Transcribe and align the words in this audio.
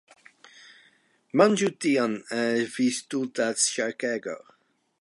Manĝu 1.41 1.69
tian! 1.85 2.15
Vi 2.77 2.87
stulta 3.01 3.47
ŝarkego! 3.65 4.39